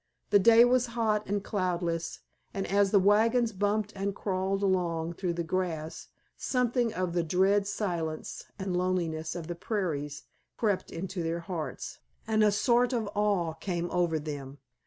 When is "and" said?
1.27-1.43, 2.55-2.65, 3.95-4.15, 8.57-8.75, 12.25-12.43